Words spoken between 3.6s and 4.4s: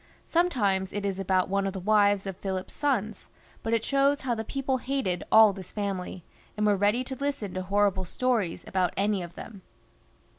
but it shows how